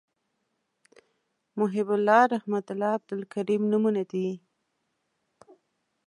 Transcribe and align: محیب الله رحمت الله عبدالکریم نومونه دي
محیب 1.59 1.87
الله 1.95 2.21
رحمت 2.33 2.65
الله 2.73 2.91
عبدالکریم 2.97 3.63
نومونه 3.71 4.03
دي 4.11 4.27